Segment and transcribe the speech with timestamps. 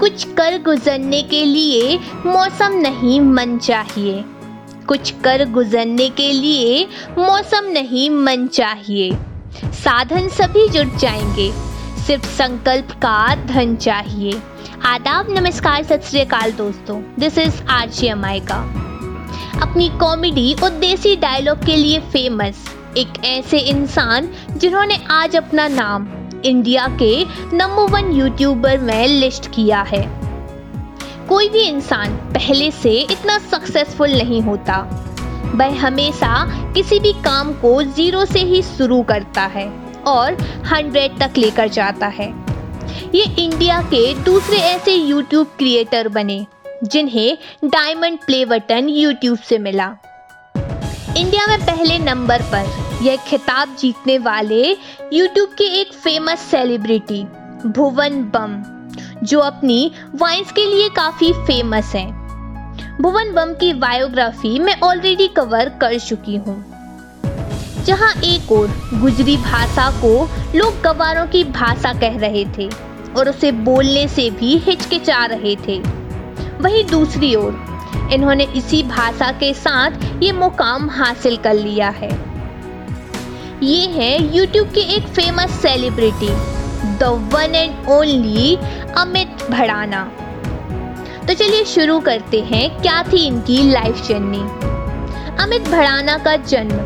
[0.00, 4.24] कुछ कर गुजरने के लिए मौसम नहीं मन चाहिए।
[4.86, 6.88] कुछ कर गुजरने के लिए
[7.18, 9.12] मौसम नहीं मन चाहिए।
[9.64, 11.52] साधन सभी जुट जाएँगे,
[12.02, 14.42] सिर्फ़ संकल्प का धन चाहिए।
[14.84, 18.08] आदाब, नमस्कार, सत श्रीकाल दोस्तों। दिस इज़ आरजी
[18.40, 18.74] का।
[19.62, 26.19] अपनी कॉमेडी और देसी डायलॉग के लिए फ़ेमस एक ऐसे इंसान जिन्होंने आज अपना नाम
[26.44, 27.24] इंडिया के
[27.56, 30.02] नंबर वन यूट्यूबर में लिस्ट किया है।
[31.28, 34.76] कोई भी इंसान पहले से इतना सक्सेसफुल नहीं होता।
[35.54, 36.44] वह हमेशा
[36.74, 39.68] किसी भी काम को ज़ीरो से ही शुरू करता है
[40.06, 42.28] और हंड्रेड तक लेकर जाता है।
[43.14, 46.44] ये इंडिया के दूसरे ऐसे यूट्यूब क्रिएटर बने,
[46.84, 49.94] जिन्हें डायमंड प्ले बटन यूट्यूब से मिला।
[51.16, 54.76] इंडिया में पहले नंबर पर यह खिताब जीतने वाले
[55.12, 57.22] यूट्यूब के एक फ़ेमस सेलिब्रिटी
[57.66, 58.62] भुवन बम,
[59.22, 65.68] जो अपनी वाइन्स के लिए काफ़ी फ़ेमस हैं। भुवन बम की बायोग्राफी मैं ऑलरेडी कवर
[65.68, 66.64] कर चुकी हूँ।
[67.84, 70.12] जहाँ एक और गुजरी भाषा को
[70.58, 72.68] लोग गवारों की भाषा कह रहे थे
[73.16, 75.78] और उसे बोलने से भी हिचकिचा रहे थे।
[76.60, 77.52] वहीं दूसरी ओर,
[78.12, 82.29] इन्होंने इसी भाषा के साथ ये मुकाम हासिल कर लिया है।
[83.62, 86.28] ये है यूट्यूब के एक famous celebrity
[86.98, 88.54] the one and only
[88.96, 90.04] Amit Bhadana
[91.26, 94.40] तो चलिए शुरू करते हैं, क्या थी इनकी लाइफ जर्नी
[95.42, 96.78] अमित भड़ाना का जन्म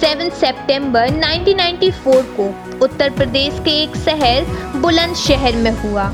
[0.00, 2.48] 7 सितंबर 1994 को
[2.84, 4.46] उत्तर प्रदेश के एक शहर
[4.80, 6.08] बुलंद शहर में हुआ।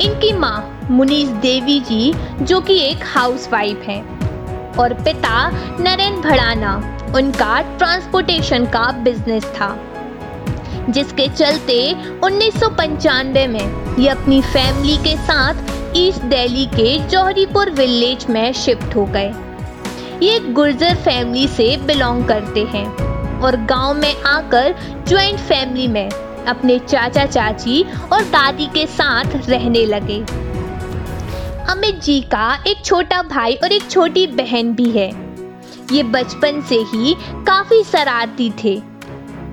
[0.00, 4.02] इनकी माँ मुनीष देवी जी, जो कि एक हाउसवाइफ हैं,
[4.76, 6.78] और पिता नरेंद्र भड़ाना
[7.16, 9.76] उनका ट्रांसपोर्टेशन का बिज़नेस था,
[10.90, 11.92] जिसके चलते
[12.24, 12.62] उन्नीस
[13.48, 19.32] में ये अपनी फैमिली के साथ ईस्ट दिल्ली के जौहरीपुर विलेज में शिफ्ट हो गए।
[20.22, 22.86] ये गुर्जर फैमिली से बिलोंग करते हैं
[23.40, 24.74] और गाँव में आकर
[25.08, 27.82] ज्वाइंट फैमिली में अपने चाचा चाची
[28.12, 30.20] और दादी के साथ रहने लगे।
[31.72, 35.29] अमित जी का एक छोटा भाई और एक छोटी बहन भी है।
[35.92, 38.82] ये बचपन से ही काफ़ी शरारती थे।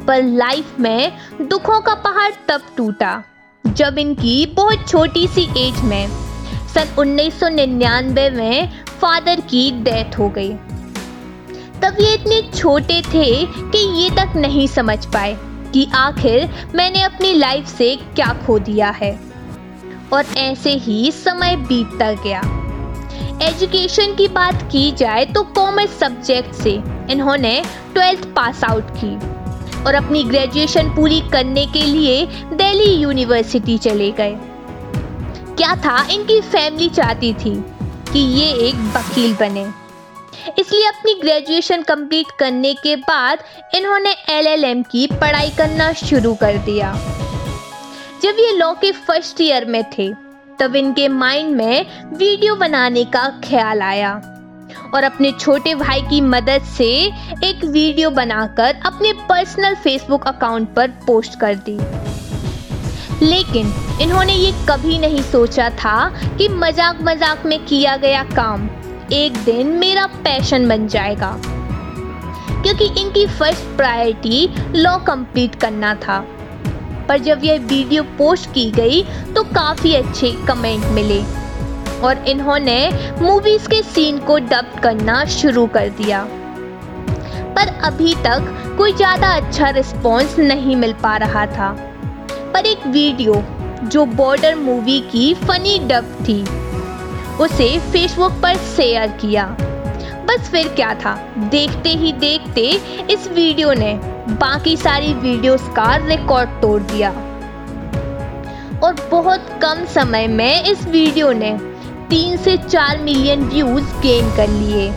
[0.07, 3.23] पर लाइफ में दुखों का पहाड़ तब टूटा,
[3.67, 6.07] जब इनकी बहुत छोटी सी एज में,
[6.73, 10.53] सन 1999 में फादर की डेथ हो गई।
[11.81, 15.37] तब ये इतने छोटे थे कि ये तक नहीं समझ पाए
[15.73, 19.19] कि आखिर मैंने अपनी लाइफ से क्या खो दिया है।
[20.13, 22.56] और ऐसे ही समय बीतता गया।
[23.43, 26.71] एजुकेशन की बात की जाए तो कॉमर्स सब्जेक्ट से
[27.11, 27.61] इन्होंने
[27.93, 29.15] ट्वेल्थ पास आउट की
[29.83, 34.35] और अपनी ग्रेजुएशन पूरी करने के लिए दिल्ली यूनिवर्सिटी चले गए।
[35.57, 36.07] क्या था?
[36.11, 37.55] इनकी फैमिली चाहती थी
[38.11, 39.67] कि ये एक वकील बने।
[40.59, 43.43] इसलिए अपनी ग्रेजुएशन कंप्लीट करने के बाद
[43.75, 46.93] इन्होंने एलएलएम की पढ़ाई करना शुरू कर दिया।
[48.23, 50.13] जब ये लॉ के फ़र्स्ट ईयर में थे
[50.59, 54.13] तब इनके माइंड में वीडियो बनाने का ख्याल आया।
[54.95, 56.87] और अपने छोटे भाई की मदद से
[57.43, 61.77] एक वीडियो बनाकर अपने पर्सनल फेसबुक अकाउंट पर पोस्ट कर दी।
[63.21, 65.97] लेकिन इन्होंने ये कभी नहीं सोचा था
[66.37, 68.69] कि मज़ाक मज़ाक में किया गया काम
[69.13, 71.31] एक दिन मेरा पैशन बन जाएगा।
[72.63, 76.19] क्योंकि इनकी फ़र्स्ट प्रायोरिटी लॉ कंप्लीट करना था।
[77.07, 79.03] पर जब यह वीडियो पोस्ट की गई
[79.35, 81.21] तो काफ़ी अच्छे कमेंट मिले।
[81.99, 82.79] और इन्होंने
[83.21, 86.23] मूवीज़ के सीन को डब करना शुरू कर दिया।
[87.55, 91.69] पर अभी तक कोई ज़्यादा अच्छा रिस्पॉन्स नहीं मिल पा रहा था।
[92.53, 93.43] पर एक वीडियो
[93.85, 96.41] जो बॉर्डर मूवी की फनी डब थी,
[97.43, 99.45] उसे फेसबुक पर शेयर किया।
[100.37, 101.13] बस फिर क्या था?
[101.49, 102.61] देखते ही देखते
[103.13, 103.93] इस वीडियो ने
[104.31, 107.09] बाकी सारी वीडियोस का रिकॉर्ड तोड़ दिया।
[108.83, 111.57] और बहुत कम समय में इस वीडियो ने
[112.09, 114.91] तीन से चार मिलियन व्यूज़ गेन कर लिए।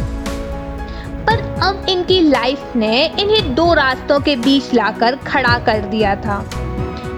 [1.26, 6.38] पर अब इनकी लाइफ ने इन्हें दो रास्तों के बीच लाकर खड़ा कर दिया था।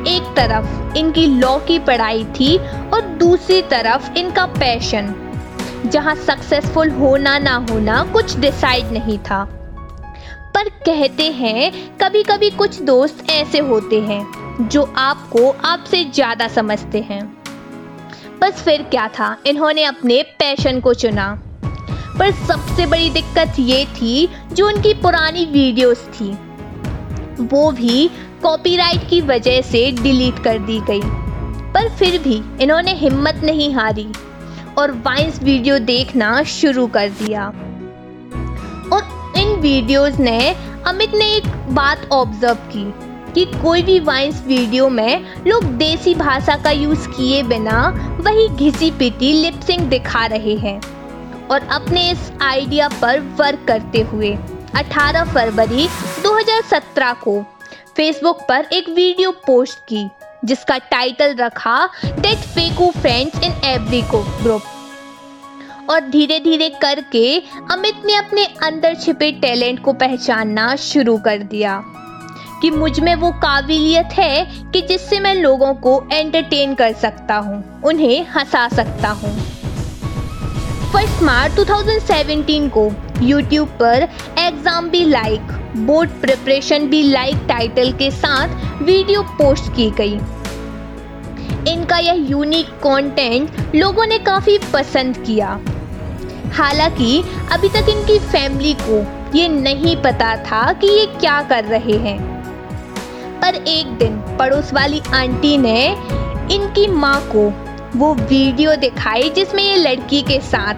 [0.09, 2.57] एक तरफ़ इनकी लॉ की पढ़ाई थी
[2.95, 5.15] और दूसरी तरफ़ इनका पैशन
[5.87, 9.45] जहाँ सक्सेसफुल होना ना होना कुछ डिसाइड नहीं था।
[10.55, 17.01] पर कहते हैं कभी कभी कुछ दोस्त ऐसे होते हैं, जो आपको आपसे ज़्यादा समझते
[17.01, 17.23] हैं।
[18.43, 21.29] बस फिर क्या था, इन्होंने अपने पैशन को चुना।
[22.19, 26.31] पर सबसे बड़ी दिक्कत ये थी, जो उनकी पुरानी वीडियोस थी,
[27.43, 28.09] वो भी
[28.43, 31.03] कॉपीराइट की वजह से डिलीट कर दी गई।
[31.73, 34.07] पर फिर भी इन्होंने हिम्मत नहीं हारी।
[34.79, 37.47] और वाइंस वीडियो देखना शुरू कर दिया।
[38.93, 40.55] और इन वीडियोस ने
[40.87, 42.85] अमित ने एक बात ऑब्ज़र्व की
[43.35, 47.89] कि कोई भी वाइंस वीडियो में लोग देसी भाषा का यूज़ किए बिना
[48.21, 50.81] वही घिसी पिटी लिपसिंग दिखा रहे हैं
[51.51, 54.37] और अपने इस आइडिया पर वर्क करते हुए
[54.77, 55.89] 18 फरवरी
[56.23, 57.41] 2017 को
[57.97, 60.09] फेसबुक पर एक वीडियो पोस्ट की।
[60.45, 67.39] जिसका टाइटल रखा डेट फेकू फ्रेंड्स इन एवरी को ग्रुप और धीरे धीरे करके
[67.73, 71.83] अमित ने अपने अंदर छिपे टैलेंट को पहचानना शुरू कर दिया
[72.63, 78.27] कि मुझमें वो काबिलियत है कि जिससे मैं लोगों को एंटरटेन कर सकता हूँ, उन्हें
[78.27, 79.33] हंसा सकता हूँ।
[80.93, 82.89] फ़र्स्ट मार्च 2017 को
[83.23, 85.53] YouTube पर एग्ज़ाम भी लाइक
[85.87, 90.15] बोर्ड प्रिपरेशन भी लाइक टाइटल के साथ वीडियो पोस्ट की गई।
[91.73, 95.61] इनका यह यूनिक कंटेंट लोगों ने काफ़ी पसंद किया।
[96.53, 99.07] हालाँकि, अभी तक इनकी फैमिली को
[99.39, 102.19] ये नहीं पता था कि ये क्या कर रहे हैं।
[103.41, 105.93] पर एक दिन पड़ोस वाली आंटी ने
[106.55, 107.53] इनकी माँ को
[107.99, 110.75] वो वीडियो दिखाई जिसमें ये लड़की के साथ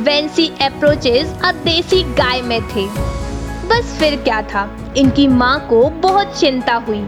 [0.00, 2.86] वेंसी अप्रोचेस अब देसी गाय में थे।
[3.68, 4.94] बस फिर क्या था?
[4.96, 7.04] इनकी माँ को बहुत चिंता हुई।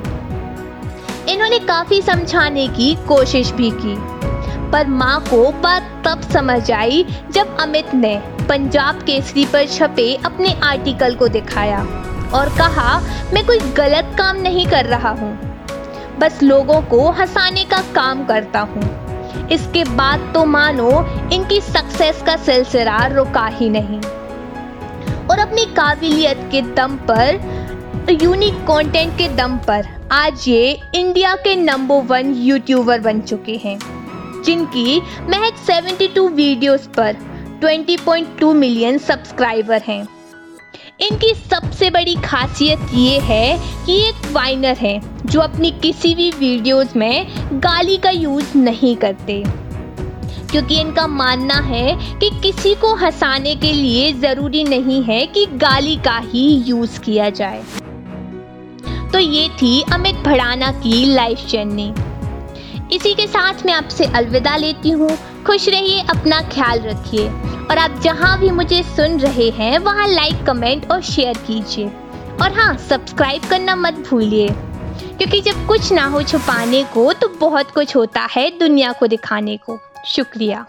[1.28, 3.96] इन्होंने काफ़ी समझाने की कोशिश भी की।
[4.70, 8.16] पर माँ को बात तब समझ आई जब अमित ने
[8.48, 11.80] पंजाब केसरी पर छपे अपने आर्टिकल को दिखाया
[12.34, 12.98] और कहा,
[13.34, 15.32] मैं कोई गलत काम नहीं कर रहा हूँ।
[16.18, 20.90] बस लोगों को हंसाने का काम करता हूँ। इसके बाद तो मानो
[21.32, 24.00] इनकी सक्सेस का सिलसिला रुका ही नहीं।
[25.26, 27.38] और अपनी काबिलियत के दम पर
[28.12, 33.78] यूनिक कंटेंट के दम पर आज ये इंडिया के नंबर वन यूट्यूबर बन चुके हैं,
[34.44, 35.00] जिनकी
[35.30, 37.16] महज 72 वीडियोस पर
[37.60, 40.00] 20.2 मिलियन सब्सक्राइबर हैं।
[41.00, 46.96] इनकी सबसे बड़ी खासियत ये है कि एक वाइनर है, जो अपनी किसी भी वीडियोस
[46.96, 49.42] में गाली का यूज़ नहीं करते।
[50.50, 55.96] क्योंकि इनका मानना है कि किसी को हंसाने के लिए ज़रूरी नहीं है कि गाली
[55.96, 57.62] का ही यूज़ किया जाए।
[59.16, 61.94] तो ये थी अमित भड़ाना की लाइफ जर्नी
[62.96, 65.08] इसी के साथ मैं आपसे अलविदा लेती हूँ।
[65.46, 67.28] खुश रहिए, अपना ख्याल रखिए।
[67.70, 71.86] और आप जहाँ भी मुझे सुन रहे हैं, वहाँ लाइक कमेंट और शेयर कीजिए।
[72.42, 74.48] और हाँ सब्सक्राइब करना मत भूलिए।
[75.18, 79.56] क्योंकि जब कुछ ना हो छुपाने को तो बहुत कुछ होता है दुनिया को दिखाने
[79.56, 80.66] को। शुक्रिया।